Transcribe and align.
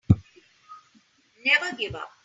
Never 1.45 1.75
give 1.77 1.93
up. 1.93 2.09